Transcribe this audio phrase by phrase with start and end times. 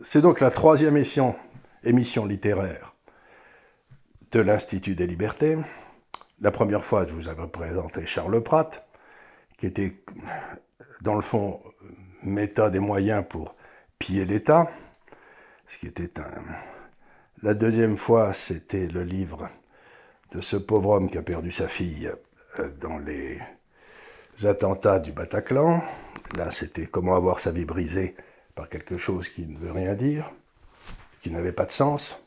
[0.00, 1.34] c'est donc la troisième émission,
[1.84, 2.94] émission littéraire
[4.32, 5.58] de l'Institut des libertés.
[6.40, 8.86] La première fois, je vous avais présenté Charles Pratt,
[9.58, 9.98] qui était,
[11.02, 11.60] dans le fond,
[12.22, 13.54] méthode et moyens pour
[13.98, 14.70] piller l'État,
[15.68, 16.32] ce qui était un...
[17.42, 19.50] La deuxième fois, c'était le livre
[20.32, 22.10] de ce pauvre homme qui a perdu sa fille
[22.58, 23.38] euh, dans les
[24.42, 25.82] attentats du Bataclan.
[26.38, 28.16] Là, c'était comment avoir sa vie brisée
[28.56, 30.32] par quelque chose qui ne veut rien dire,
[31.20, 32.20] qui n'avait pas de sens.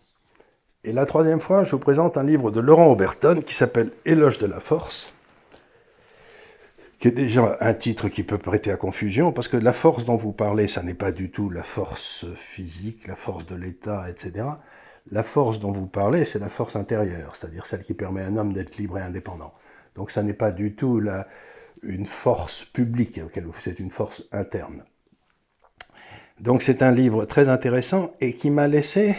[0.85, 4.38] Et la troisième fois, je vous présente un livre de Laurent Auberton qui s'appelle Éloge
[4.38, 5.11] de la force,
[6.99, 10.16] qui est déjà un titre qui peut prêter à confusion, parce que la force dont
[10.16, 14.45] vous parlez, ça n'est pas du tout la force physique, la force de l'État, etc.
[15.11, 18.38] La force dont vous parlez, c'est la force intérieure, c'est-à-dire celle qui permet à un
[18.38, 19.53] homme d'être libre et indépendant.
[19.95, 21.27] Donc ça n'est pas du tout la,
[21.81, 23.19] une force publique,
[23.58, 24.83] c'est une force interne.
[26.40, 29.14] Donc c'est un livre très intéressant et qui m'a laissé,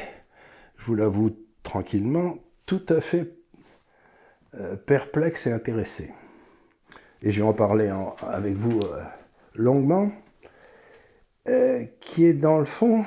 [0.79, 3.35] je vous l'avoue tranquillement, tout à fait
[4.55, 6.13] euh, perplexe et intéressé.
[7.21, 7.93] Et je vais en parler
[8.27, 9.03] avec vous euh,
[9.55, 10.11] longuement,
[11.49, 13.05] euh, qui est dans le fond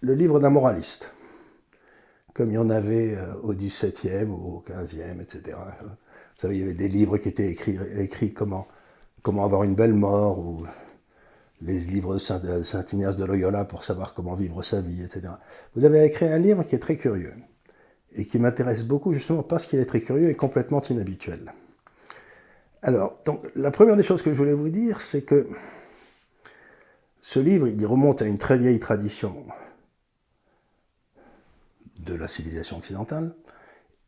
[0.00, 1.12] le livre d'un moraliste,
[2.32, 5.58] comme il y en avait au XVIIe ou au XVe, etc.
[5.82, 5.88] Vous
[6.40, 8.68] savez, il y avait des livres qui étaient écrits, comment,
[9.22, 10.64] comment avoir une belle mort, ou
[11.60, 12.18] les livres de
[12.62, 15.32] Saint, Ignace de Loyola pour savoir comment vivre sa vie, etc.
[15.74, 17.34] Vous avez écrit un livre qui est très curieux
[18.14, 21.52] et qui m'intéresse beaucoup justement parce qu'il est très curieux et complètement inhabituel.
[22.82, 25.48] Alors, donc, la première des choses que je voulais vous dire, c'est que
[27.20, 29.44] ce livre, il remonte à une très vieille tradition
[31.98, 33.34] de la civilisation occidentale,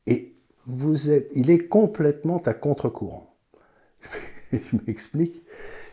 [0.07, 0.37] et
[0.67, 3.37] vous êtes, il est complètement à contre-courant.
[4.53, 5.43] je m'explique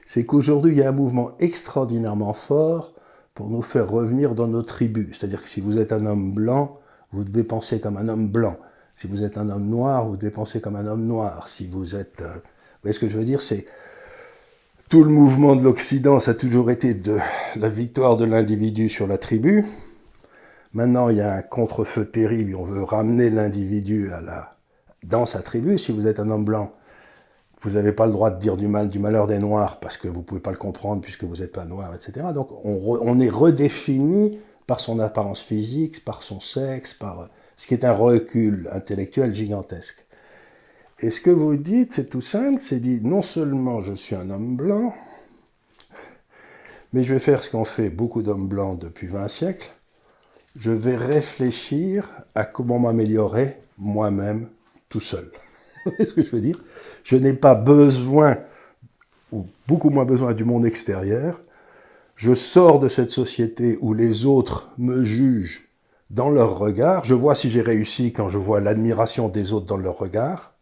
[0.08, 2.94] c'est qu'aujourd'hui, il y a un mouvement extraordinairement fort
[3.34, 5.18] pour nous faire revenir dans nos tribus.
[5.20, 6.80] C'est-à-dire que si vous êtes un homme blanc,
[7.12, 8.58] vous devez penser comme un homme blanc.
[8.96, 11.50] Si vous êtes un homme noir, vous devez penser comme un homme noir.
[11.50, 12.22] Si vous êtes...
[12.22, 13.66] Euh, vous voyez ce que je veux dire C'est...
[14.88, 17.18] Tout le mouvement de l'Occident, ça a toujours été de
[17.58, 19.66] la victoire de l'individu sur la tribu.
[20.72, 24.52] Maintenant, il y a un contre-feu terrible, on veut ramener l'individu à la...
[25.04, 25.78] dans sa tribu.
[25.78, 26.72] Si vous êtes un homme blanc,
[27.62, 30.08] vous n'avez pas le droit de dire du mal du malheur des Noirs parce que
[30.08, 32.28] vous ne pouvez pas le comprendre puisque vous n'êtes pas noir, etc.
[32.34, 37.86] Donc on, est redéfini par son apparence physique, par son sexe, par ce qui est
[37.86, 40.06] un recul intellectuel gigantesque.
[41.00, 44.30] Et ce que vous dites, c'est tout simple, c'est dit non seulement je suis un
[44.30, 44.94] homme blanc,
[46.94, 49.72] mais je vais faire ce qu'ont fait beaucoup d'hommes blancs depuis 20 siècles,
[50.56, 54.50] je vais réfléchir à comment m'améliorer moi-même
[54.90, 55.32] tout seul.
[56.00, 56.60] Ce que je veux dire?
[57.04, 58.38] Je n'ai pas besoin,
[59.32, 61.42] ou beaucoup moins besoin du monde extérieur.
[62.16, 65.70] Je sors de cette société où les autres me jugent
[66.10, 67.04] dans leur regard.
[67.04, 70.54] Je vois si j'ai réussi quand je vois l'admiration des autres dans leur regard.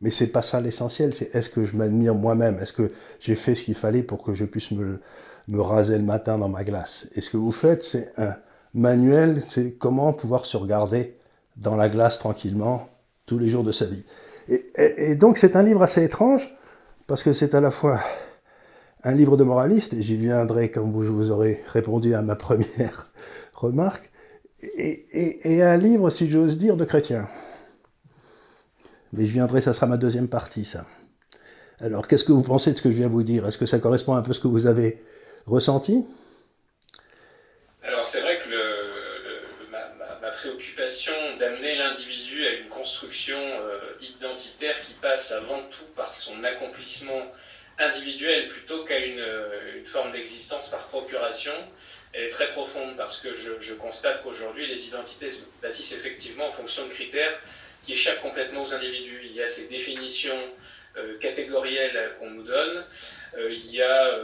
[0.00, 2.58] Mais c'est pas ça l'essentiel, c'est est-ce que je m'admire moi-même?
[2.58, 2.90] Est-ce que
[3.20, 5.00] j'ai fait ce qu'il fallait pour que je puisse me,
[5.48, 7.08] me raser le matin dans ma glace?
[7.14, 8.34] Et ce que vous faites, c'est un
[8.74, 11.16] manuel, c'est comment pouvoir se regarder
[11.56, 12.88] dans la glace tranquillement
[13.26, 14.04] tous les jours de sa vie.
[14.48, 16.54] Et, donc c'est un livre assez étrange,
[17.06, 18.00] parce que c'est à la fois
[19.02, 22.36] un livre de moraliste, et j'y viendrai comme vous, je vous aurais répondu à ma
[22.36, 23.08] première
[23.54, 24.10] remarque,
[24.76, 27.26] et, un livre, si j'ose dire, de chrétien.
[29.12, 30.84] Mais je viendrai, ça sera ma deuxième partie, ça.
[31.80, 33.46] Alors, qu'est-ce que vous pensez de ce que je viens vous dire?
[33.46, 35.02] Est-ce que ça correspond un peu à ce que vous avez
[35.46, 36.04] ressenti?
[37.82, 38.63] Alors, c'est vrai que ma,
[40.44, 47.32] préoccupation d'amener l'individu à une construction euh, identitaire qui passe avant tout par son accomplissement
[47.78, 51.52] individuel plutôt qu'à une, euh, forme d'existence par procuration,
[52.12, 56.52] elle est très profonde parce que je, constate qu'aujourd'hui les identités se bâtissent effectivement en
[56.52, 57.40] fonction de critères
[57.82, 59.22] qui échappent complètement aux individus.
[59.24, 60.38] Il y a ces définitions
[60.98, 62.84] euh, catégorielles qu'on nous donne,
[63.50, 64.14] il y a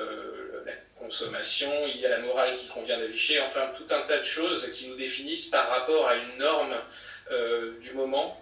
[1.01, 4.71] consommation, il y a la morale qui convient d'afficher, enfin tout un tas de choses
[4.71, 6.75] qui nous définissent par rapport à une norme
[7.81, 8.41] du moment,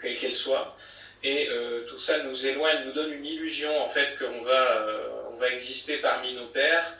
[0.00, 0.76] quelle qu'elle soit.
[1.24, 5.08] Et euh, tout ça nous éloigne, nous donne une illusion en fait qu'on va, euh,
[5.38, 6.92] va exister parmi nos pères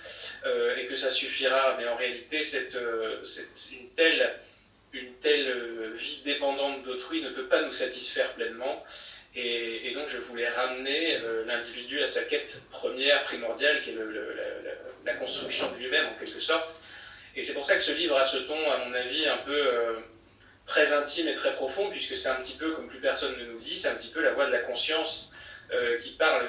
[0.46, 1.76] euh, et que ça suffira.
[1.78, 2.76] Mais en réalité, cette,
[3.72, 4.32] une telle,
[4.92, 8.84] une telle vie dépendante d'autrui ne peut pas nous satisfaire pleinement.
[9.34, 14.12] Et, et donc je voulais ramener l'individu à sa quête première, primordiale, qui est le,
[14.12, 14.72] la,
[15.04, 16.76] la, construction de lui-même en quelque sorte.
[17.36, 20.04] Et c'est pour ça que ce livre a ce ton, à mon avis, un peu
[20.66, 23.58] très intime et très profond, puisque c'est un petit peu, comme plus personne ne nous
[23.58, 25.32] dit, c'est un petit peu la voix de la conscience
[26.02, 26.48] qui parle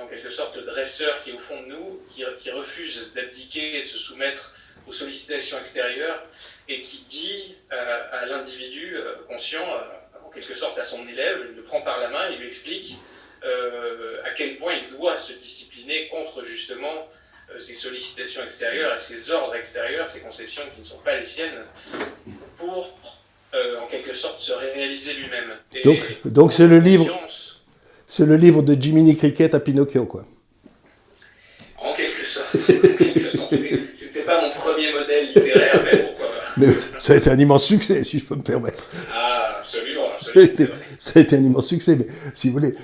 [0.00, 3.82] en quelque sorte de dresseur qui est au fond de nous, qui, refuse d'abdiquer et
[3.82, 4.54] de se soumettre
[4.86, 6.24] aux sollicitations extérieures,
[6.68, 8.96] et qui dit à, l'individu
[9.28, 9.66] conscient,
[10.24, 12.94] en quelque sorte à son élève, il le prend par la main et lui explique
[13.42, 17.08] à quel point il doit se discipliner contre justement
[17.58, 21.64] ces sollicitations extérieures et ces ordres extérieurs, ces conceptions qui ne sont pas les siennes,
[22.56, 22.98] pour
[23.82, 25.50] en quelque sorte se réaliser lui-même.
[25.84, 27.06] Donc, donc c'est le livre.
[28.12, 30.24] C'est le livre de Jiminy Cricket à Pinocchio, quoi.
[31.78, 32.56] En quelque sorte.
[33.94, 36.52] C'était pas mon premier modèle littéraire, mais pourquoi pas.
[36.56, 36.66] Mais
[36.98, 38.82] ça a été un immense succès, si je peux me permettre.
[39.14, 39.99] Ah, absolument,
[41.00, 42.74] Ça a été, un immense succès, mais si vous voulez,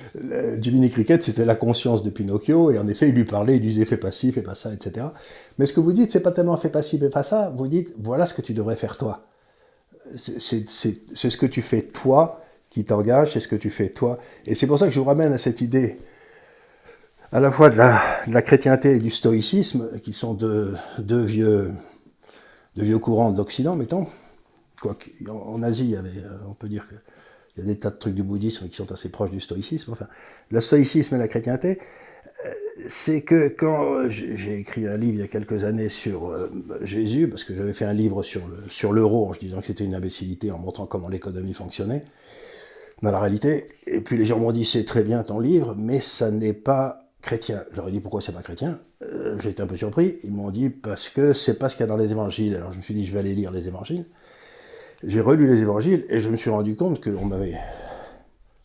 [0.59, 3.73] Jiminy Cricket, c'était la conscience de Pinocchio, et en effet, il lui parlait, il lui
[3.73, 5.07] disait fais pas ci, fais pas ça, etc.
[5.57, 7.67] Mais ce que vous dites, c'est pas tellement fais pas ci, fais pas ça, vous
[7.67, 9.27] dites voilà ce que tu devrais faire toi.
[10.15, 14.19] C'est ce que tu fais toi qui t'engage, c'est ce que tu fais toi.
[14.45, 15.99] Et c'est pour ça que je vous ramène à cette idée
[17.31, 21.23] à la fois de la, de la chrétienté et du stoïcisme, qui sont deux, deux
[21.23, 21.71] vieux,
[22.75, 24.07] deux vieux courants de l'Occident, mettons.
[24.81, 24.97] Quoi
[25.29, 26.01] en Asie, euh,
[26.47, 26.87] on peut dire
[27.57, 29.91] qu'il y a des tas de trucs du bouddhisme qui sont assez proches du stoïcisme.
[29.91, 30.07] Enfin,
[30.51, 31.79] le stoïcisme et la chrétienté,
[32.45, 32.49] euh,
[32.87, 36.49] c'est que quand j'ai écrit un livre il y a quelques années sur euh,
[36.81, 39.95] Jésus, parce que j'avais fait un livre sur l'euro sur en disant que c'était une
[39.95, 42.03] imbécilité en montrant comment l'économie fonctionnait,
[43.01, 43.69] dans la réalité.
[43.87, 46.99] Et puis les gens m'ont dit c'est très bien ton livre, mais ça n'est pas
[47.21, 47.63] chrétien.
[47.87, 48.79] Ai dit pourquoi c'est pas chrétien?
[49.03, 50.17] Euh, j'ai été un peu surpris.
[50.23, 52.55] Ils m'ont dit parce que c'est pas ce qu'il y a dans les évangiles.
[52.55, 54.05] Alors je me suis dit je vais aller lire les évangiles.
[55.03, 57.57] J'ai relu les évangiles et je me suis rendu compte qu'on m'avait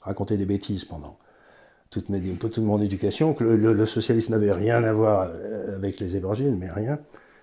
[0.00, 1.18] raconté des bêtises pendant
[1.90, 2.08] toute,
[2.58, 6.98] mon éducation, que le, socialisme n'avait rien à voir euh, avec les évangiles, mais rien.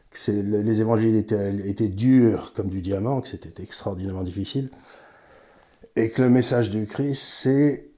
[0.09, 4.71] Que les évangiles étaient, étaient durs comme du diamant, que c'était extraordinairement difficile
[5.95, 7.89] et que le message du Christ, c'est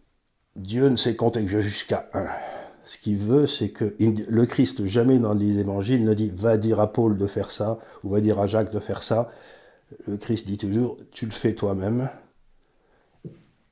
[0.55, 2.27] Dieu ne sait compter que jusqu'à un.
[2.83, 6.79] Ce qu'il veut, c'est que le Christ, jamais dans les évangiles, ne dit va dire
[6.79, 9.29] à Paul de faire ça, ou va dire à Jacques de faire ça.
[10.07, 12.09] Le Christ dit toujours tu le fais toi-même,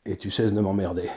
[0.06, 1.10] et tu cesses de m'emmerder.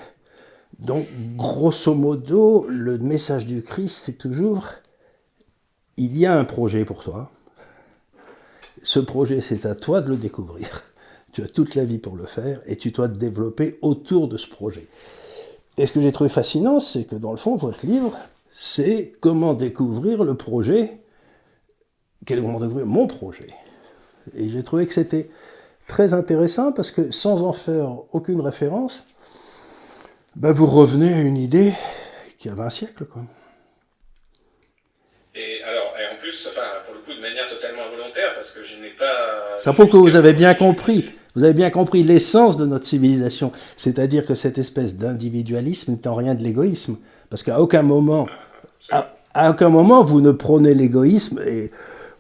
[0.79, 1.07] Donc,
[1.37, 4.69] grosso modo, le message du Christ, c'est toujours
[5.97, 7.31] il y a un projet pour toi.
[8.83, 10.83] Ce projet, c'est à toi de le découvrir.
[11.33, 14.37] Tu as toute la vie pour le faire et tu dois te développer autour de
[14.37, 14.89] ce projet.
[15.79, 18.19] Et ce que j'ai trouvé fascinant, c'est que dans le fond, votre livre,
[18.51, 21.01] c'est comment découvrir le projet,
[22.27, 23.49] comment découvrir mon projet.
[24.37, 25.31] Et j'ai trouvé que c'était
[25.87, 29.07] très intéressant parce que sans en faire aucune référence,
[30.37, 31.73] ben vous revenez à une idée
[32.39, 33.05] qui avait un siècle.
[33.05, 33.23] Quoi.
[35.35, 38.65] Et alors, et en plus, enfin, pour le coup, de manière totalement involontaire, parce que
[38.65, 39.59] je n'ai pas.
[39.61, 41.11] Ça prouve que vous avez bien compris.
[41.35, 46.15] Vous avez bien compris l'essence de notre civilisation, c'est-à-dire que cette espèce d'individualisme n'est en
[46.15, 46.99] rien de l'égoïsme,
[47.31, 48.27] parce qu'à aucun moment,
[48.91, 51.71] à, aucun moment vous ne prônez l'égoïsme et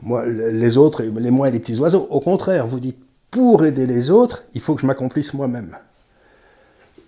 [0.02, 2.06] moi, les autres, les moi et les petits oiseaux.
[2.10, 2.98] Au contraire, vous dites
[3.30, 5.78] pour aider les autres, il faut que je m'accomplisse moi-même.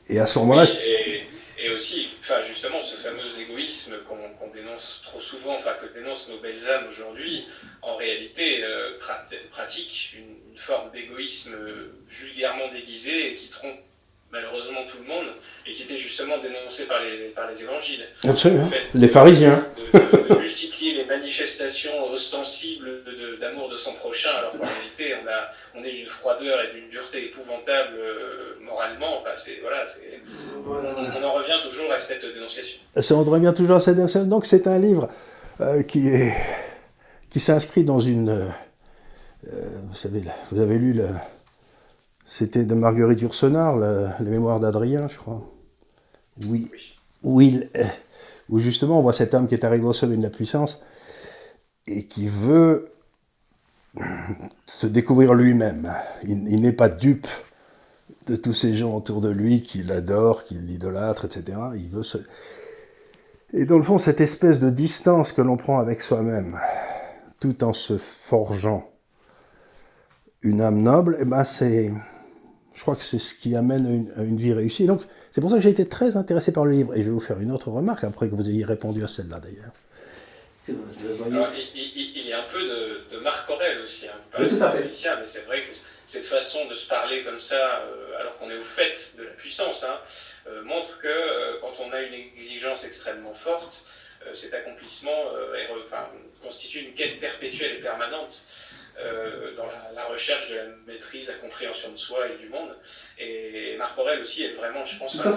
[0.08, 5.54] Et à ce moment-là, et, aussi, enfin justement, ce fameux égoïsme qu'on dénonce trop souvent,
[5.56, 7.46] enfin que dénoncent nos belles âmes aujourd'hui,
[7.82, 8.98] en réalité euh,
[9.50, 11.56] pratique une une forme d'égoïsme
[12.08, 13.80] vulgairement déguisé et qui trompe
[14.34, 15.32] malheureusement tout le monde
[15.66, 18.04] et qui était justement dénoncé par les, par les évangiles.
[18.28, 18.68] Absolument.
[18.94, 19.64] les pharisiens.
[19.92, 23.04] De, multiplier les manifestations ostensibles
[23.40, 26.88] d'amour de, son prochain, alors qu'en réalité on, a, on est d'une froideur et d'une
[26.88, 29.18] dureté épouvantable euh, moralement.
[29.20, 30.20] Enfin, c'est, voilà, c'est,
[30.66, 32.78] on, en revient toujours à cette dénonciation.
[33.10, 34.28] On revient toujours à cette dénonciation.
[34.28, 35.08] Donc c'est un livre
[35.60, 36.34] euh, qui, est,
[37.30, 38.52] qui s'inscrit dans une
[39.52, 41.02] euh, vous savez, vous avez lu,
[42.24, 43.78] c'était de Marguerite Yourcenar,
[44.20, 45.42] les mémoires d'Adrien, je crois.
[46.46, 46.70] Oui.
[47.22, 47.68] Oui,
[48.48, 50.82] où justement on voit cet homme qui est arrivé au sommet de la puissance
[51.86, 52.86] et qui veut
[54.66, 55.92] se découvrir lui-même.
[56.24, 57.28] Il, il n'est pas dupe
[58.26, 61.58] de tous ces gens autour de lui qui l'adorent, qui l'idolâtrent, etc.
[61.76, 62.18] Il veut se...
[63.52, 66.58] Et dans le fond, cette espèce de distance que l'on prend avec soi-même,
[67.40, 68.90] tout en se forgeant
[70.44, 71.90] une âme noble, eh ben c'est,
[72.74, 74.86] je crois que c'est ce qui amène à une, vie réussie.
[74.86, 76.94] Donc c'est pour ça que j'ai été très intéressé par le livre.
[76.94, 79.40] Et je vais vous faire une autre remarque après que vous ayez répondu à celle-là
[79.40, 79.72] d'ailleurs.
[80.68, 84.20] il, y a un peu de, Marc Aurel aussi, hein.
[84.36, 84.84] tout à fait.
[84.84, 85.74] mais c'est vrai que
[86.06, 89.30] cette façon de se parler comme ça, euh, alors qu'on est au fait de la
[89.30, 89.98] puissance, hein,
[90.48, 93.84] euh, montre que euh, quand on a une exigence extrêmement forte,
[94.32, 95.10] cet accomplissement
[96.40, 98.42] constitue une quête perpétuelle et permanente.
[99.56, 102.70] Dans la, recherche de la maîtrise, la compréhension de soi et du monde.
[103.18, 105.34] Et Marc Aurel aussi est vraiment, je pense, un,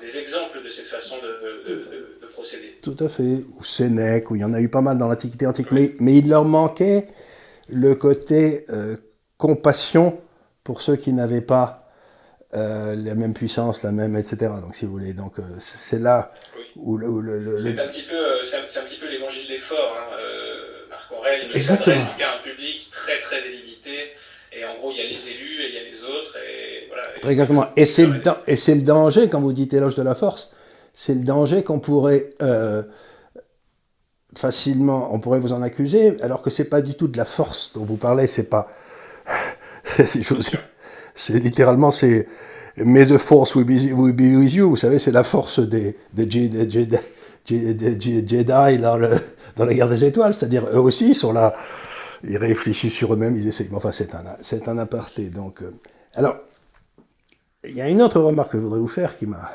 [0.00, 2.78] des exemples de cette façon de, procéder.
[2.82, 3.44] Tout à fait.
[3.58, 5.70] Ou Sénèque, où il y en a eu pas mal dans l'Antiquité antique.
[5.72, 7.08] Mais, mais il leur manquait
[7.68, 8.66] le côté
[9.36, 10.20] compassion
[10.64, 11.80] pour ceux qui n'avaient pas
[12.54, 14.52] euh, la même puissance, la même, etc.
[14.60, 16.32] Donc, si vous voulez, donc euh, c'est là
[16.76, 17.58] où le.
[17.58, 19.96] c'est un petit peu, euh, c'est un, petit peu l'évangile des forts.
[19.96, 20.16] Hein.
[21.12, 24.12] Aurèle ne s'adresse qu'à un public très très délimité.
[24.52, 26.36] Et en gros, il y a les élus et il y a les autres.
[26.36, 27.30] Et voilà.
[27.30, 27.66] Exactement.
[27.76, 30.50] Et c'est le, et c'est le danger quand vous dites éloge de la force.
[30.92, 32.30] C'est le danger qu'on pourrait
[34.36, 37.72] facilement, on pourrait vous en accuser, alors que c'est pas du tout de la force
[37.74, 38.26] dont vous parlez.
[38.26, 38.68] C'est pas
[41.14, 42.26] c'est littéralement, c'est
[42.76, 44.68] May the force will be, with you.
[44.70, 46.26] Vous savez, c'est la force des, des,
[47.46, 48.98] Jedi, dans,
[49.56, 50.34] dans, la guerre des étoiles.
[50.34, 51.54] C'est-à-dire, eux aussi, ils sont là,
[52.22, 53.70] ils réfléchissent sur eux-mêmes, ils essayent.
[53.72, 55.30] enfin, c'est un, c'est un aparté.
[55.30, 55.72] Donc, euh,
[56.14, 56.36] alors,
[57.64, 59.50] il y a une autre remarque que je voudrais vous faire qui m'a.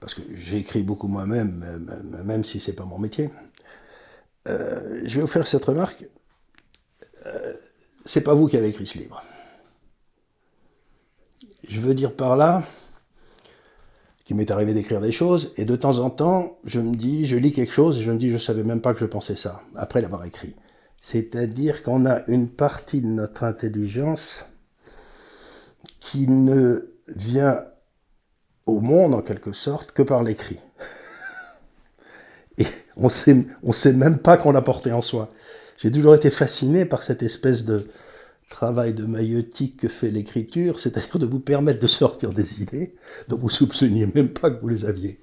[0.00, 1.86] Parce que j'écris beaucoup moi-même,
[2.24, 3.30] même si c'est pas mon métier.
[4.48, 6.06] Euh, je vais vous faire cette remarque.
[7.26, 7.54] Euh,
[8.06, 9.22] c'est pas vous qui avez écrit ce livre.
[11.68, 12.62] Je veux dire par là
[14.30, 17.36] qu'il m'est arrivé d'écrire des choses, et de temps en temps, je me dis, je
[17.36, 20.00] lis quelque chose, je me dis, je savais même pas que je pensais ça, après
[20.00, 20.54] l'avoir écrit.
[21.00, 24.46] C'est-à-dire qu'on a une partie de notre intelligence
[25.98, 27.64] qui ne vient
[28.66, 30.60] au monde, en quelque sorte, que par l'écrit.
[32.56, 35.30] Et on sait, on sait même pas qu'on l'a porté en soi.
[35.76, 37.88] J'ai toujours été fasciné par cette espèce de,
[38.50, 42.94] travail de maïeutique que fait l'écriture, c'est-à-dire de vous permettre de sortir des idées
[43.28, 45.20] dont vous soupçonniez même pas que vous les aviez.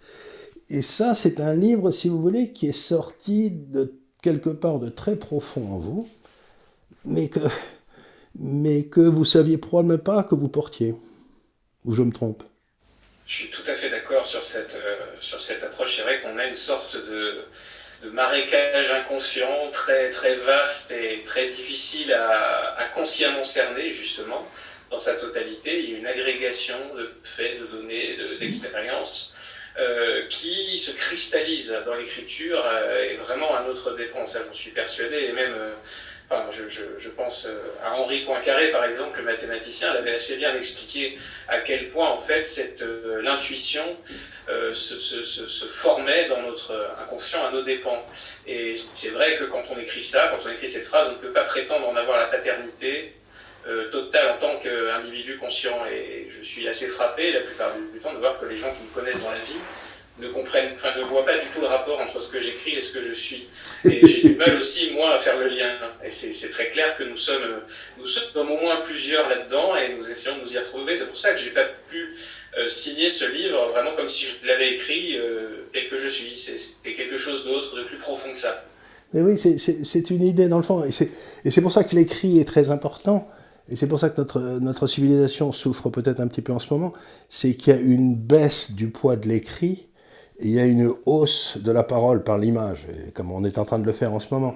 [0.69, 4.89] Et ça, c'est un livre, si vous voulez, qui est sorti de quelque part de
[4.89, 6.10] très profond en vous,
[7.05, 7.41] mais que,
[8.39, 10.96] mais que vous saviez probablement pas que vous portiez.
[11.86, 12.43] Ou je me trompe
[13.25, 15.96] Je suis tout à fait d'accord sur cette, euh, sur cette approche.
[15.96, 17.46] C'est vrai qu'on a une sorte de,
[18.03, 24.47] de marécage inconscient très, très vaste et très difficile à, consciemment cerner, justement,
[24.89, 25.79] dans sa totalité.
[25.79, 29.35] Il y a une agrégation de faits, de données, d'expériences.
[29.79, 34.71] Euh, qui se cristallise dans l'écriture euh, et vraiment à notre dépend, ça j'en suis
[34.71, 35.71] persuadé, et même euh,
[36.29, 40.53] Enfin, je, pense euh, à Henri Poincaré, par exemple, le mathématicien, il avait assez bien
[40.55, 41.17] expliqué
[41.48, 42.46] à quel point, en fait,
[42.81, 43.84] euh, l'intuition
[44.50, 48.05] euh, se, formait dans notre inconscient à nos dépens.
[48.46, 51.17] Et c'est vrai que quand on écrit ça, quand on écrit cette phrase, on ne
[51.17, 53.13] peut pas prétendre en avoir la paternité
[53.91, 55.77] totale en tant qu'individu conscient.
[55.91, 58.84] Et je suis assez frappé, la plupart du temps, de voir que les gens qui
[58.84, 59.60] me connaissent dans la vie
[60.19, 62.81] ne comprennent, enfin ne voient pas du tout le rapport entre ce que j'écris et
[62.81, 63.47] ce que je suis.
[63.86, 65.69] Et j'ai du mal aussi, moi, à faire le lien.
[66.03, 67.62] Et c'est très clair que nous sommes,
[67.97, 70.95] nous sommes au moins plusieurs là-dedans et nous essayons de nous y retrouver.
[70.95, 72.15] C'est pour ça que j'ai pas pu
[72.57, 76.36] euh, signer ce livre vraiment comme si je l'avais écrit euh, tel que je suis.
[76.36, 78.63] C'était quelque chose d'autre, de plus profond que ça.
[79.13, 80.83] Mais oui, c'est une idée dans le fond.
[80.83, 83.29] Et c'est pour ça que l'écrit est très important.
[83.69, 86.74] Et c'est pour ça que notre, notre civilisation souffre peut-être un petit peu en ce
[86.74, 86.93] moment.
[87.29, 89.88] C'est qu'il y a une baisse du poids de l'écrit
[90.39, 93.79] il y a une hausse de la parole par l'image, comme on est en train
[93.79, 94.56] de le faire en ce moment.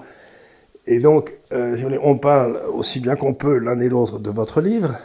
[0.86, 4.96] Et donc, euh, on parle aussi bien qu'on peut l'un et l'autre de votre livre,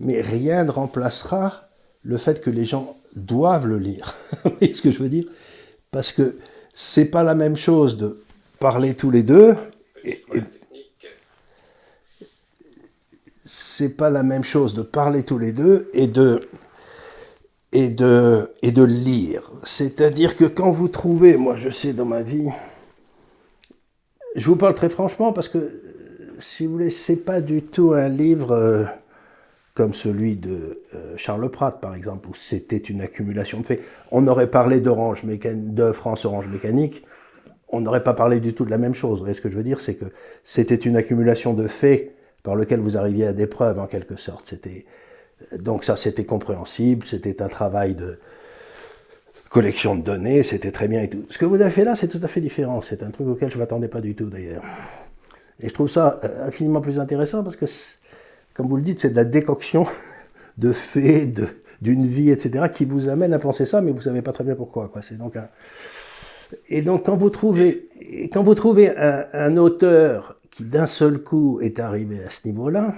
[0.00, 1.68] mais rien ne remplacera
[2.02, 4.14] le fait que les gens doivent le lire.
[4.44, 5.26] Vous voyez ce que je veux dire?
[5.90, 6.36] Parce que
[6.72, 8.22] c'est pas la même chose de
[8.58, 9.54] parler tous les deux.
[13.44, 16.42] C'est pas la même chose de parler tous les deux et de
[17.72, 19.52] et de, et de lire.
[19.62, 22.48] C'est-à-dire que quand vous trouvez, moi je sais dans ma vie,
[24.34, 25.82] je vous parle très franchement parce que,
[26.38, 28.84] si vous voulez, c'est pas du tout un livre euh,
[29.74, 33.80] comme celui de euh, Charles Pratt, par exemple, où c'était une accumulation de faits.
[34.10, 37.04] On aurait parlé d'Orange de France Orange Mécanique,
[37.68, 39.18] on n'aurait pas parlé du tout de la même chose.
[39.18, 39.80] Vous voyez ce que je veux dire?
[39.80, 40.06] C'est que
[40.42, 44.46] c'était une accumulation de faits par lequel vous arriviez à des preuves, en quelque sorte.
[44.46, 44.86] C'était
[45.60, 48.18] donc ça, c'était compréhensible, c'était un travail de
[49.48, 51.24] collection de données, c'était très bien et tout.
[51.30, 52.80] Ce que vous avez fait là, c'est tout à fait différent.
[52.80, 54.62] C'est un truc auquel je ne m'attendais pas du tout d'ailleurs.
[55.60, 57.64] Et je trouve ça euh, infiniment plus intéressant parce que,
[58.54, 59.84] comme vous le dites, c'est de la décoction
[60.58, 61.40] de faits,
[61.80, 64.44] d'une vie, etc., qui vous amène à penser ça, mais vous ne savez pas très
[64.44, 64.88] bien pourquoi.
[64.88, 65.02] Quoi.
[65.02, 65.38] C'est donc
[66.68, 67.88] Et donc quand vous trouvez,
[68.32, 72.92] quand vous trouvez un, un auteur qui d'un seul coup est arrivé à ce niveau-là,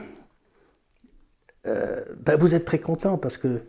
[1.66, 3.60] euh, ben, vous êtes très content parce que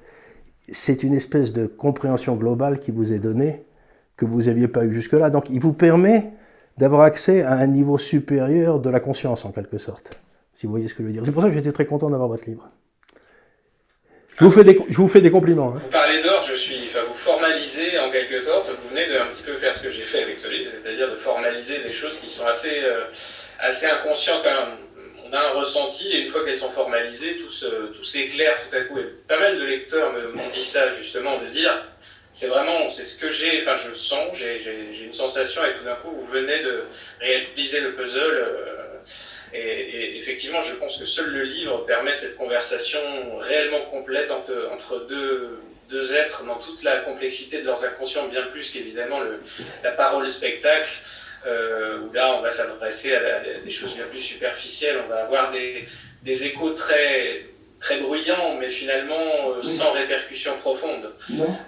[0.71, 3.65] c'est une espèce de compréhension globale qui vous est donnée
[4.15, 5.29] que vous n'aviez pas eu jusque-là.
[5.29, 6.31] Donc il vous permet
[6.77, 10.11] d'avoir accès à un niveau supérieur de la conscience en quelque sorte.
[10.53, 11.23] si vous voyez ce que je veux dire.
[11.25, 12.69] C'est pour ça que j'étais très content d'avoir votre livre.
[14.39, 15.69] Je vous fais des, je vous fais des compliments.
[15.69, 15.77] Hein.
[15.77, 19.43] Vous parlez d'ordre, je suis, vous formalisez en quelque sorte, vous venez de un petit
[19.43, 22.29] peu faire ce que j'ai fait avec ce livre, c'est-à-dire de formaliser des choses qui
[22.29, 23.03] sont assez, euh,
[23.59, 24.77] assez inconscientes quand même.
[25.31, 28.99] On a un ressenti et une fois qu'elles sont formalisées, tout s'éclaire tout à coup.
[28.99, 31.85] Et pas mal de lecteurs m'ont dit ça justement, de dire
[32.33, 35.95] c'est vraiment, c'est ce que j'ai, enfin je sens, j'ai une sensation et tout d'un
[35.95, 36.83] coup vous venez de
[37.19, 38.19] réaliser le puzzle.
[38.19, 38.81] Euh,
[39.53, 42.99] et, effectivement, je pense que seul le livre permet cette conversation
[43.39, 45.59] réellement complète entre, entre deux,
[45.89, 49.19] deux êtres dans toute la complexité de leurs inconscients, bien plus qu'évidemment
[49.83, 50.89] la parole spectacle.
[51.47, 53.19] Euh, où là on va s'adresser à,
[53.63, 55.85] des choses bien plus superficielles, on va avoir des,
[56.23, 57.45] des échos très,
[57.79, 59.15] très bruyant, mais finalement
[59.49, 61.11] euh, sans répercussion profonde.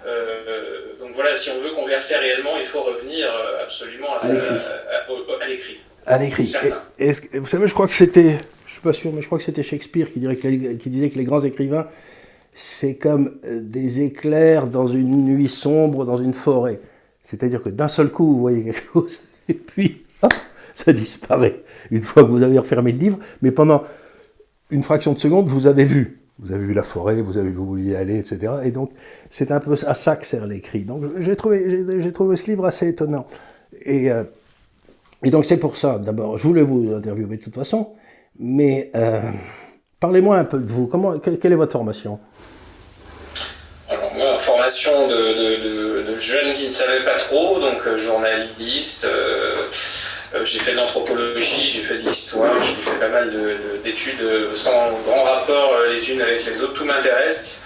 [0.06, 3.28] Euh, donc voilà, si on veut converser réellement, il faut revenir
[3.60, 5.80] absolument à, l'écrit.
[6.06, 6.54] À l'écrit.
[7.32, 9.64] Vous savez, je crois que c'était, je suis pas sûr, mais je crois que c'était
[9.64, 11.88] Shakespeare qui, dirait qui disait que les grands écrivains,
[12.54, 16.80] c'est comme des éclairs dans une nuit sombre, dans une forêt.
[17.22, 20.02] C'est-à-dire que d'un seul coup, vous voyez quelque chose, et puis,
[20.74, 21.62] ça disparaît.
[21.90, 23.84] Une fois que vous avez refermé le livre, mais pendant
[24.70, 26.20] une fraction de seconde, vous avez vu.
[26.40, 28.54] Vous avez vu la forêt, vous avez vu vouliez aller, etc.
[28.64, 28.90] Et donc,
[29.30, 30.84] c'est un peu à ça que sert l'écrit.
[30.84, 33.26] Donc, j'ai trouvé, j'ai trouvé ce livre assez étonnant.
[33.84, 34.24] Et, euh,
[35.22, 37.90] et donc, c'est pour ça, d'abord, je voulais vous interviewer de toute façon,
[38.38, 39.22] mais euh,
[40.00, 40.88] parlez-moi un peu de vous.
[40.88, 42.18] Comment, quelle, est votre formation?
[45.08, 49.04] De, de, jeune qui ne savait pas trop, donc euh, journaliste.
[49.04, 49.56] Euh,
[50.44, 53.32] j'ai fait de l'anthropologie, j'ai fait de l'histoire, j'ai fait pas mal
[53.84, 56.74] d'études sans grand rapport euh, les unes avec les autres.
[56.74, 57.62] Tout m'intéresse.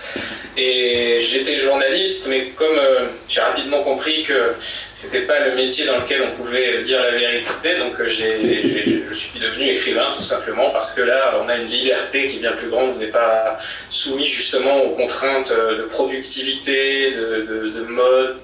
[0.57, 4.55] Et j'étais journaliste, mais comme euh, j'ai rapidement compris que
[4.93, 9.69] c'était pas le métier dans lequel on pouvait dire la vérité, donc je suis devenu
[9.69, 12.95] écrivain tout simplement parce que là, on a une liberté qui est bien plus grande.
[12.97, 18.37] On n'est pas soumis justement aux contraintes de productivité, de, mode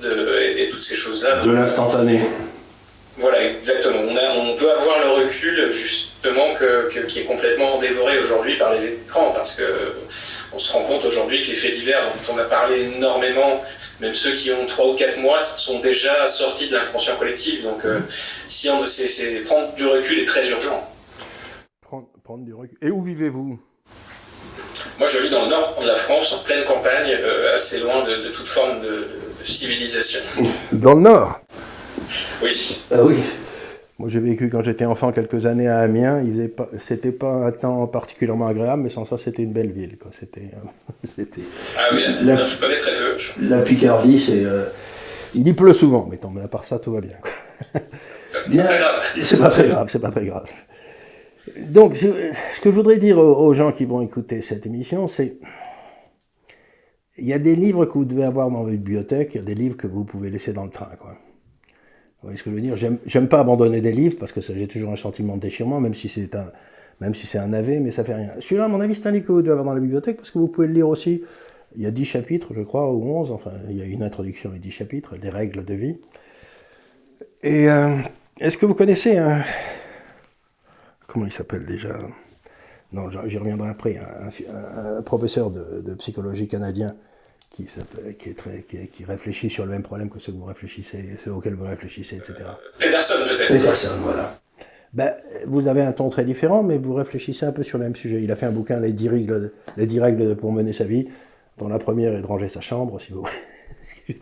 [0.57, 1.44] et, toutes ces choses-là.
[1.44, 2.20] De l'instantané.
[3.16, 4.00] Voilà, exactement.
[4.00, 9.33] On, peut avoir le recul justement que, qui est complètement dévoré aujourd'hui par les écrans,
[9.33, 9.94] parce que
[10.53, 13.62] on se rend compte aujourd'hui que les faits divers dont on a parlé énormément,
[14.00, 17.62] même ceux qui ont 3 ou 4 mois, sont déjà sortis de l'inconscient collectif.
[17.62, 18.00] Donc, euh,
[18.48, 20.90] si on, c'est, prendre du recul est très urgent.
[21.81, 22.77] Prendre, du recul.
[22.83, 23.61] Et où vivez-vous?
[24.98, 28.03] Moi, je vis dans le nord de la France, en pleine campagne, euh, assez loin
[28.03, 29.07] de, toute forme de
[29.44, 30.20] civilisation.
[30.72, 31.40] Dans le nord?
[32.42, 32.85] Oui.
[32.90, 33.16] Ah oui.
[33.99, 36.20] Moi, j'ai vécu quand j'étais enfant quelques années à Amiens.
[36.20, 39.99] Il pas, c'était pas un temps particulièrement agréable, mais sans ça, c'était une belle ville.
[39.99, 40.11] Quoi.
[40.12, 40.51] C'était,
[41.05, 41.42] c'était.
[41.79, 42.03] Ah oui.
[42.23, 43.47] La, je connais très peu.
[43.49, 44.44] La Picardie, c'est.
[44.44, 44.64] Euh,
[45.35, 47.16] il y pleut souvent, mais, mais à part ça, tout va bien.
[47.20, 47.81] Quoi.
[48.49, 49.03] bien pas grave.
[49.20, 49.88] C'est pas très grave.
[49.90, 50.47] C'est pas très grave.
[51.68, 55.38] Donc, ce que je voudrais dire aux gens qui vont écouter cette émission, c'est
[57.16, 59.44] il y a des livres que vous devez avoir dans votre bibliothèque, il y a
[59.44, 61.16] des livres que vous pouvez laisser dans le train, quoi.
[62.24, 62.74] Vous voyez ce que je veux dire?
[63.04, 66.08] J'aime pas abandonner des livres parce que j'ai toujours un sentiment de déchirement, même si
[66.08, 66.46] c'est un,
[67.02, 68.30] même si c'est un navet, mais ça fait rien.
[68.40, 70.30] Celui-là, à mon avis, c'est un livre que vous devez avoir dans la bibliothèque parce
[70.30, 71.22] que vous pouvez le lire aussi.
[71.76, 74.54] Il y a 10 chapitres, je crois, ou 11, enfin, il y a une introduction
[74.54, 75.98] et 10 chapitres, des règles de vie.
[77.42, 77.94] Et euh,
[78.40, 79.42] est-ce que vous connaissez un.
[81.06, 81.98] Comment il s'appelle déjà?
[82.94, 83.98] Non, j'y reviendrai après.
[83.98, 86.96] Un, professeur de, psychologie canadien
[87.50, 87.68] qui,
[88.18, 91.33] qui, est très, qui, réfléchit sur le même problème que ceux que vous réfléchissez, ceux
[91.33, 92.35] auxquels vous réfléchissez, etc.
[92.78, 93.48] Peterson peut-être.
[93.48, 94.40] Peterson, voilà.
[94.92, 95.14] Ben,
[95.46, 98.22] vous avez un ton très différent, mais vous réfléchissez un peu sur le même sujet.
[98.22, 101.09] Il a fait un bouquin, Les 10 règles, les 10 règles pour mener sa vie,
[101.59, 103.26] dont la première est de ranger sa chambre, si vous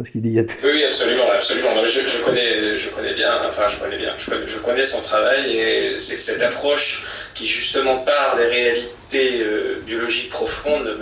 [0.00, 1.68] Parce qu'il dit, il y a Oui, absolument, absolument.
[1.86, 6.16] je, connais, je connais bien, enfin, je connais bien, je connais, son travail et c'est
[6.16, 10.96] cette approche qui justement part des réalités euh, biologiques profondes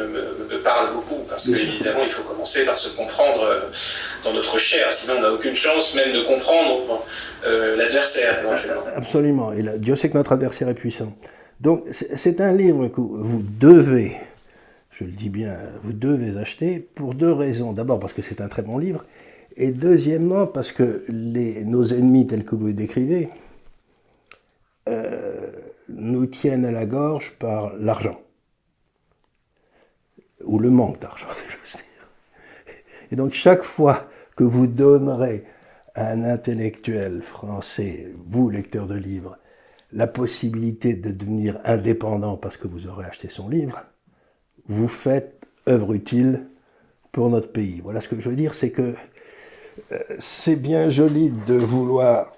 [0.51, 1.25] me, parle beaucoup.
[1.29, 3.61] Parce qu'évidemment, il faut commencer par se comprendre euh,
[4.25, 7.05] dans notre chair, sinon on n'a aucune chance même de comprendre
[7.47, 8.41] euh, l'adversaire
[8.97, 11.13] Absolument, et Dieu sait que notre adversaire est puissant.
[11.61, 14.17] Donc c'est un livre que vous devez
[14.91, 17.73] je le dis bien, vous devez acheter pour deux raisons.
[17.73, 19.05] D'abord parce que c'est un très bon livre,
[19.57, 23.29] et deuxièmement parce que nos ennemis tels que vous les décrivez
[24.89, 25.51] euh,
[25.89, 28.21] nous tiennent à la gorge par l'argent,
[30.45, 32.75] ou le manque d'argent, veux dire.
[33.11, 35.45] Et donc chaque fois que vous donnerez
[35.95, 39.39] à un intellectuel français, vous lecteur de livres,
[39.93, 43.83] la possibilité de devenir indépendant parce que vous aurez acheté son livre,
[44.69, 46.47] vous faites œuvre utile
[47.13, 47.81] pour notre pays.
[47.83, 48.95] Voilà ce que je veux dire, c'est que
[49.93, 52.33] euh, c'est bien joli de vouloir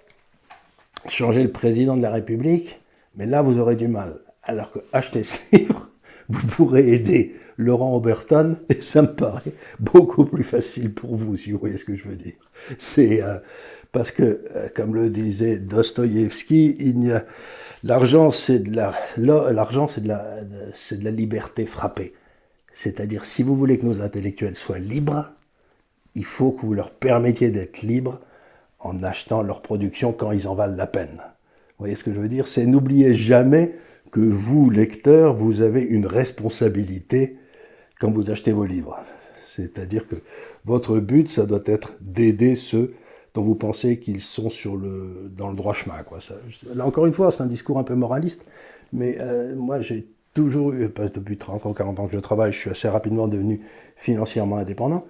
[1.09, 2.81] changer le président de la République,
[3.17, 4.21] Mais là, vous aurez du mal.
[4.43, 5.91] Alors que acheter ce livre,
[6.29, 11.53] vous pourrez aider Laurent Oberton, et ça me paraît beaucoup plus facile pour vous, si
[11.53, 12.35] vous voyez ce que je veux dire.
[12.79, 13.39] C'est euh,
[13.93, 16.95] parce que, euh, comme le disait Dostoïevski,
[17.83, 18.77] l'argent, c'est de
[21.05, 22.15] la liberté frappée.
[22.73, 25.31] C'est-à-dire, si vous voulez que nos intellectuels soient libres,
[26.15, 28.21] il faut que vous leur permettiez d'être libres
[28.79, 31.17] en achetant leur production quand ils en valent la peine.
[31.17, 32.49] Vous voyez ce que je veux dire?
[32.49, 33.75] C'est n'oubliez jamais
[34.11, 37.39] que vous, lecteurs, vous avez une responsabilité
[38.01, 38.99] quand vous achetez vos livres.
[39.47, 40.17] C'est-à-dire que
[40.65, 42.95] votre but, ça doit être d'aider ceux
[43.35, 45.95] dont vous pensez qu'ils sont sur le, dans le droit chemin.
[46.75, 48.45] Là, encore une fois, c'est un discours un peu moraliste,
[48.93, 52.53] mais euh, moi, j'ai toujours eu, parce depuis 30 ou 40 ans que je travaille,
[52.53, 53.61] je suis assez rapidement devenu
[53.97, 55.07] financièrement indépendant.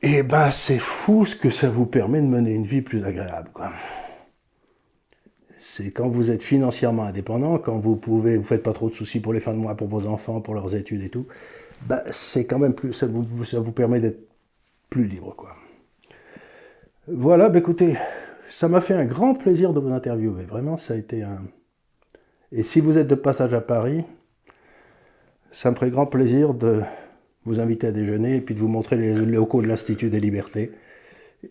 [0.00, 3.50] Et ben, c'est fou ce que ça vous permet de mener une vie plus agréable.
[3.52, 3.72] Quoi
[5.74, 9.20] c'est quand vous êtes financièrement indépendant, quand vous pouvez, vous faites pas trop de soucis
[9.20, 11.26] pour les fins de mois, pour vos enfants, pour leurs études et tout,
[11.86, 14.28] bah, c'est quand même plus, ça vous, ça vous permet d'être
[14.90, 15.56] plus libre, quoi.
[17.08, 17.96] Voilà, bah, écoutez,
[18.50, 20.44] ça m'a fait un grand plaisir de vous interviewer.
[20.44, 21.40] Vraiment, ça a été un.
[22.52, 24.04] Et si vous êtes de passage à Paris,
[25.50, 26.82] ça me ferait grand plaisir de
[27.44, 30.70] vous inviter à déjeuner et puis de vous montrer les locaux de l'Institut des Libertés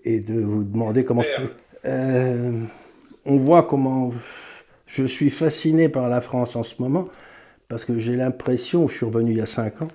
[0.03, 1.49] et de vous demander comment je peux.
[1.85, 2.51] Euh,
[3.25, 4.13] on voit comment
[4.85, 7.07] je suis fasciné par la France en ce moment,
[7.67, 9.87] parce que j'ai l'impression, je suis revenu il y a cinq ans,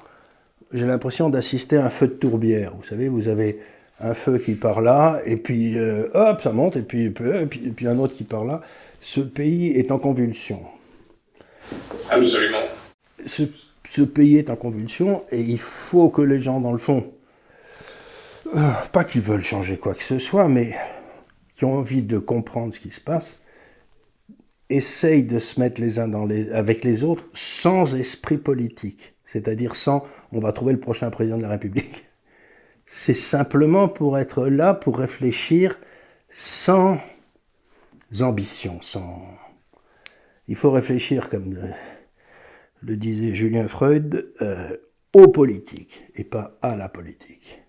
[0.73, 2.75] j'ai l'impression d'assister à un feu de tourbière.
[2.77, 3.61] Vous savez, vous avez
[4.01, 7.87] un feu qui part là, et puis euh, hop, ça monte, et puis, et puis,
[7.87, 8.61] un autre qui part là.
[9.01, 10.61] Ce pays est en convulsion.
[12.11, 12.63] Absolument.
[13.27, 17.13] Ce, pays est en convulsion, et il faut que les gens, dans le fond,
[18.55, 20.77] euh, pas qu'ils veulent changer quoi que ce soit, mais
[21.55, 23.37] qui ont envie de comprendre ce qui se passe,
[24.69, 26.13] essayent de se mettre les uns
[26.53, 31.43] avec les autres sans esprit politique, c'est-à-dire sans on va trouver le prochain président de
[31.43, 32.05] la République.
[32.93, 35.79] C'est simplement pour être là, pour réfléchir
[36.31, 36.99] sans
[38.21, 39.23] ambition, sans...
[40.49, 41.57] Il faut réfléchir, comme
[42.83, 44.77] le disait Julien Freud, euh,
[45.13, 47.63] aux politiques et pas à la politique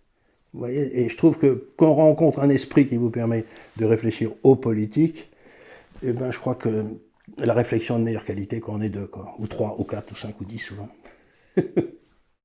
[0.57, 3.45] voyez et je trouve que quand on rencontre un esprit qui vous permet
[3.77, 5.29] de réfléchir aux politiques,
[6.03, 6.85] eh ben, je crois que
[7.37, 10.45] la réflexion de meilleure qualité qu'on est deux, ou trois, ou quatre, ou cinq, ou
[10.45, 10.89] dix souvent.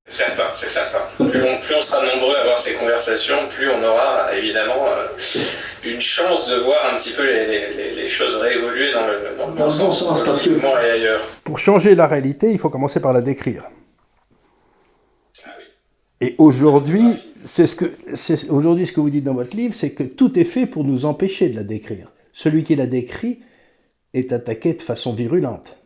[0.07, 0.99] certain, c'est certain.
[1.17, 5.07] Plus on, sera nombreux à avoir ces conversations, plus on aura évidemment euh,
[5.85, 9.69] une chance de voir un petit peu les, choses réévoluer dans le, dans le bon,
[9.69, 11.21] sens, parce que et ailleurs.
[11.43, 13.63] Pour changer la réalité, il faut commencer par la décrire.
[15.45, 15.49] Ah
[16.21, 19.91] et aujourd'hui, c'est ce que, c'est, aujourd'hui, ce que vous dites dans votre livre, c'est
[19.91, 22.11] que tout est fait pour nous empêcher de la décrire.
[22.33, 23.41] Celui qui la décrit
[24.13, 25.77] est attaqué de façon virulente.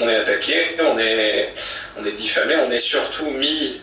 [0.00, 1.52] On est attaqué, on est,
[1.98, 3.80] on est diffamé, on est surtout mis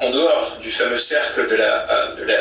[0.00, 2.36] en dehors du fameux cercle de la, de la,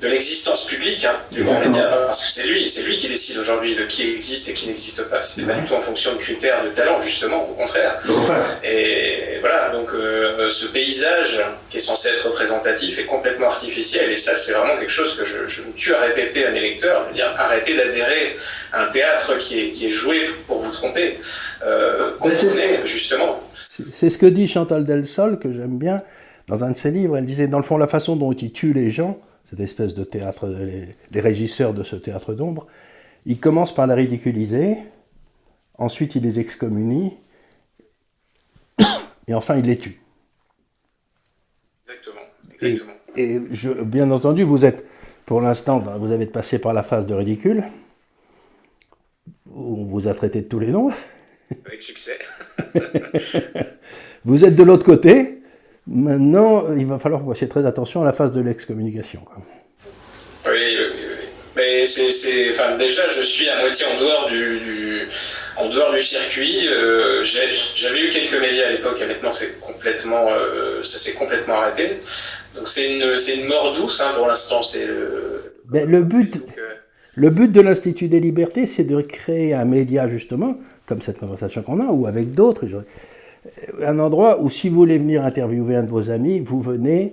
[0.00, 3.38] de l'existence publique hein, du grand média, parce que c'est lui, c'est lui qui décide
[3.38, 5.20] aujourd'hui de qui existe et qui n'existe pas.
[5.20, 8.00] C'est pas du tout en fonction de critères de talent, justement, au contraire.
[8.64, 14.16] Et voilà, donc euh, ce paysage qui est censé être représentatif est complètement artificiel, et
[14.16, 17.06] ça, c'est vraiment quelque chose que je, je, me tue à répéter à mes lecteurs,
[17.12, 18.36] dire arrêtez d'adhérer
[18.72, 21.18] à un théâtre qui est, qui est joué pour vous tromper.
[21.64, 23.42] Euh, comprenez, justement.
[23.94, 26.02] C'est ce que dit Chantal Delsol, que j'aime bien,
[26.48, 27.16] dans un de ses livres.
[27.16, 30.04] Elle disait, dans le fond, la façon dont il tue les gens, cette espèce de
[30.04, 32.66] théâtre, les, régisseurs de ce théâtre d'ombre,
[33.26, 34.76] il commence par la ridiculiser,
[35.76, 37.16] ensuite il les excommunie,
[39.28, 40.00] et enfin il les tue.
[41.86, 42.20] Exactement.
[43.16, 44.84] Et, je, bien entendu, vous êtes,
[45.26, 47.64] pour l'instant, ben, vous avez passé par la phase de ridicule,
[49.50, 50.90] où on vous a traité de tous les noms.
[51.66, 52.18] Avec succès.
[54.24, 55.37] vous êtes de l'autre côté,
[55.90, 59.20] Maintenant, il va falloir que vous fassiez très attention à la phase de l'excommunication.
[60.46, 61.28] Oui, oui, oui.
[61.56, 65.08] Mais c'est, enfin, déjà, je suis à moitié en dehors du,
[65.56, 66.68] en dehors du circuit.
[66.68, 71.54] Euh, j'avais eu quelques médias à l'époque, et maintenant c'est complètement, euh, ça s'est complètement
[71.54, 71.98] arrêté.
[72.54, 73.02] Donc c'est une,
[73.40, 74.62] une mort douce hein, pour l'instant.
[74.62, 76.36] C'est le, ben, le but.
[76.58, 76.74] Euh,
[77.14, 81.62] le but de l'Institut des libertés, c'est de créer un média, justement, comme cette conversation
[81.62, 82.68] qu'on a, ou avec d'autres
[83.84, 87.12] un endroit où si vous voulez venir interviewer un de vos amis, vous venez,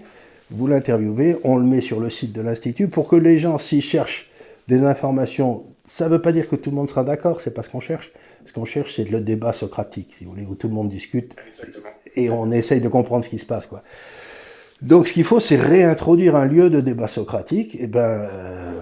[0.51, 3.81] vous l'interviewez, on le met sur le site de l'Institut pour que les gens, s'ils
[3.81, 4.29] cherchent
[4.67, 7.63] des informations, ça ne veut pas dire que tout le monde sera d'accord, c'est pas
[7.63, 8.11] ce qu'on cherche.
[8.45, 11.35] Ce qu'on cherche, c'est le débat socratique, si vous voulez, où tout le monde discute
[12.15, 13.65] et on essaye de comprendre ce qui se passe.
[13.65, 13.83] Quoi.
[14.81, 17.75] Donc ce qu'il faut, c'est réintroduire un lieu de débat socratique.
[17.79, 18.81] Et ben, euh,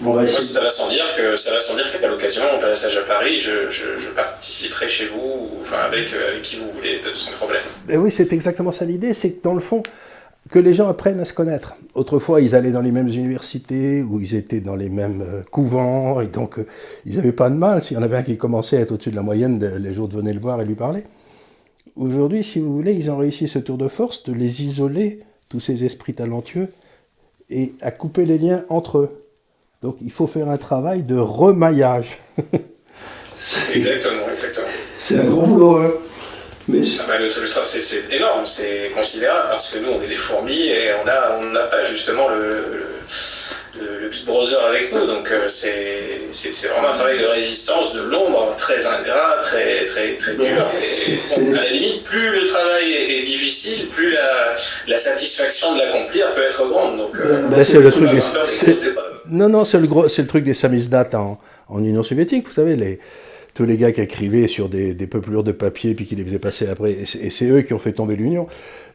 [0.00, 3.02] Moi, ça va sans dire que ça va sans dire qu'à l'occasion, en passage à
[3.02, 7.62] Paris, je, je, participerai chez vous, enfin avec, avec qui vous voulez, sans problème.
[7.86, 9.82] Ben oui, c'est exactement ça l'idée, c'est que dans le fond,
[10.50, 11.76] que les gens apprennent à se connaître.
[11.94, 16.20] Autrefois, ils allaient dans les mêmes universités, ou ils étaient dans les mêmes euh, couvents,
[16.20, 16.66] et donc euh,
[17.04, 17.82] ils n'avaient pas de mal.
[17.82, 20.16] S'il y en avait un qui commençait à être au-dessus de la moyenne, les autres
[20.16, 21.04] venaient le voir et lui parler.
[21.96, 25.60] Aujourd'hui, si vous voulez, ils ont réussi ce tour de force de les isoler, tous
[25.60, 26.68] ces esprits talentueux,
[27.48, 29.25] et à couper les liens entre eux.
[29.86, 32.18] Donc il faut faire un travail de remaillage.
[33.72, 34.66] exactement, exactement.
[34.98, 35.76] C'est un gros boulot.
[35.76, 35.92] Hein.
[36.66, 36.80] Mais...
[36.98, 40.90] Ah bah, le, c'est énorme, c'est considérable parce que nous on est des fourmis et
[41.00, 42.64] on n'a on pas justement le,
[43.80, 45.06] le, Big Brother avec nous.
[45.06, 50.34] Donc euh, c'est vraiment un travail de résistance, de l'ombre, très ingrat, très, très, très
[50.34, 50.66] dur.
[50.82, 54.56] Et, à la limite, plus le travail est, difficile, plus la,
[54.88, 56.96] la satisfaction de l'accomplir peut être grande.
[56.96, 58.10] Donc, euh, bah, c'est le truc.
[59.30, 62.76] Non, non, c'est le, gros, le truc des samizdat en, en Union soviétique, vous savez,
[62.76, 62.98] les
[63.56, 66.38] tous les gars qui écrivaient sur des, des peuplures de papier puis qui les faisaient
[66.38, 68.46] passer après, et c'est eux qui ont fait tomber l'Union.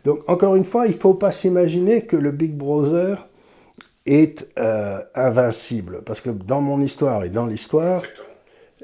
[0.05, 3.27] Donc encore une fois, il ne faut pas s'imaginer que le Big Brother
[4.05, 8.03] est euh, invincible, parce que dans mon histoire et dans l'histoire,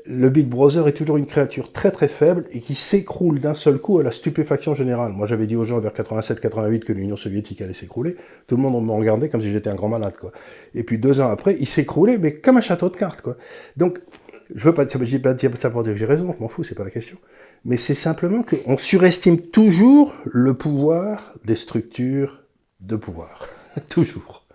[0.09, 3.77] le Big Brother est toujours une créature très très faible et qui s'écroule d'un seul
[3.77, 5.11] coup à la stupéfaction générale.
[5.11, 8.15] Moi j'avais dit aux gens vers 87-88 que l'Union soviétique allait s'écrouler,
[8.47, 10.15] tout le monde me regardait comme si j'étais un grand malade.
[10.17, 10.31] Quoi.
[10.73, 13.21] Et puis deux ans après, il s'écroulait, mais comme un château de cartes.
[13.21, 13.35] Quoi.
[13.75, 13.99] Donc
[14.55, 16.75] je veux pas, dis pas ça pour dire que j'ai raison, je m'en fous, c'est
[16.75, 17.17] pas la question.
[17.65, 22.43] Mais c'est simplement qu'on surestime toujours le pouvoir des structures
[22.79, 23.47] de pouvoir.
[23.89, 24.45] toujours.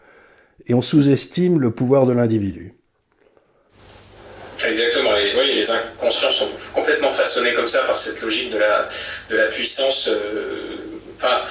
[0.67, 2.75] Et on sous-estime le pouvoir de l'individu.
[4.69, 5.17] Exactement.
[5.17, 8.89] Et oui, les inconscients sont complètement façonnés comme ça par cette logique de la,
[9.31, 10.09] de la puissance.
[10.09, 10.77] Euh,
[11.17, 11.43] enfin,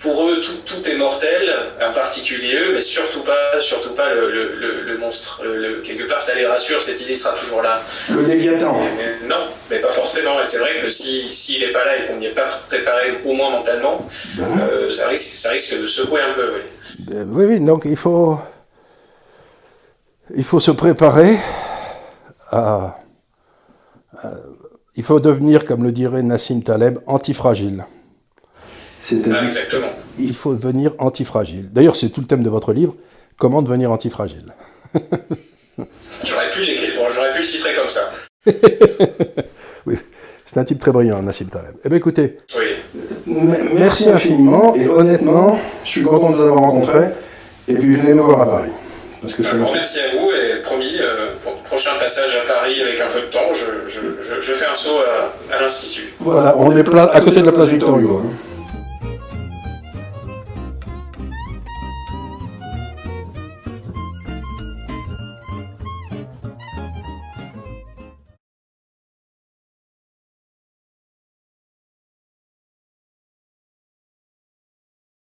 [0.00, 1.50] pour eux, tout, est mortel,
[1.82, 5.42] en particulier eux, mais surtout pas, surtout pas le, monstre.
[5.82, 7.82] quelque part, ça les rassure, cette idée sera toujours là.
[8.10, 8.78] Le Léviathan.
[9.26, 10.40] non, mais pas forcément.
[10.42, 13.14] Et c'est vrai que s'il si, n'est pas là et qu'on n'y est pas préparé,
[13.24, 14.44] au moins mentalement, ben.
[14.70, 16.52] euh, ça, risque, ça risque de secouer un peu.
[16.54, 16.60] Oui,
[16.98, 18.38] ben, oui, oui donc il faut,
[20.36, 21.38] il faut se préparer
[22.54, 22.98] à,
[24.96, 27.84] Il faut devenir, comme le dirait Nassim Taleb, antifragile.
[29.10, 29.88] Ah, exactement.
[30.18, 31.70] Il faut devenir antifragile.
[31.72, 32.94] D'ailleurs, c'est tout le thème de votre livre,
[33.36, 34.54] Comment devenir antifragile.
[34.94, 36.64] j'aurais pu
[37.14, 38.12] j'aurais pu le titrer comme ça.
[39.86, 39.96] oui,
[40.44, 41.74] c'est un type très brillant, Nassim Taleb.
[41.84, 43.34] Eh bien, écoutez, oui.
[43.74, 47.08] merci infiniment, et honnêtement, je suis content de vous avoir rencontré,
[47.66, 48.70] et puis venez nous voir à Paris.
[49.24, 53.00] Parce que merci à vous, et promis, euh, pour le prochain passage à Paris avec
[53.00, 54.00] un peu de temps, je, je,
[54.40, 56.12] je, fais un saut à, à l'Institut.
[56.20, 58.22] Voilà, on est à côté de la place Victor Hugo.
[58.24, 58.53] Hein.